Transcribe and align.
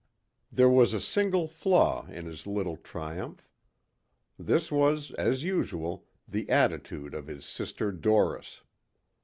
There 0.51 0.67
was 0.67 0.95
a 0.95 0.99
single 0.99 1.47
flaw 1.47 2.07
in 2.07 2.25
his 2.25 2.47
little 2.47 2.75
triumph. 2.75 3.47
This 4.39 4.71
was, 4.71 5.11
as 5.11 5.43
usual, 5.43 6.07
the 6.27 6.49
attitude 6.49 7.13
of 7.13 7.27
his 7.27 7.45
sister 7.45 7.91
Doris. 7.91 8.61